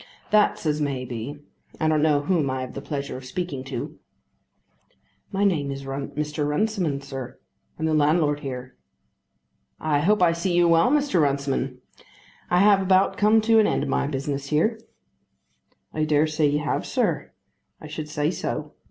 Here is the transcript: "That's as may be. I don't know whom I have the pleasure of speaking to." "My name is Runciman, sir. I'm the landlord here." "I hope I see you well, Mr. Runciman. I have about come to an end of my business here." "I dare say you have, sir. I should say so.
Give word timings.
"That's 0.31 0.65
as 0.65 0.81
may 0.81 1.05
be. 1.05 1.37
I 1.79 1.87
don't 1.87 2.01
know 2.01 2.21
whom 2.21 2.49
I 2.49 2.61
have 2.61 2.73
the 2.73 2.81
pleasure 2.81 3.17
of 3.17 3.23
speaking 3.23 3.63
to." 3.65 3.99
"My 5.31 5.43
name 5.43 5.69
is 5.69 5.85
Runciman, 5.85 7.01
sir. 7.01 7.39
I'm 7.77 7.85
the 7.85 7.93
landlord 7.93 8.39
here." 8.39 8.75
"I 9.79 9.99
hope 9.99 10.23
I 10.23 10.31
see 10.33 10.53
you 10.55 10.67
well, 10.67 10.89
Mr. 10.89 11.21
Runciman. 11.21 11.83
I 12.49 12.61
have 12.61 12.81
about 12.81 13.15
come 13.15 13.41
to 13.41 13.59
an 13.59 13.67
end 13.67 13.83
of 13.83 13.89
my 13.89 14.07
business 14.07 14.47
here." 14.47 14.79
"I 15.93 16.03
dare 16.05 16.25
say 16.25 16.47
you 16.47 16.63
have, 16.63 16.83
sir. 16.87 17.31
I 17.79 17.85
should 17.85 18.09
say 18.09 18.31
so. 18.31 18.73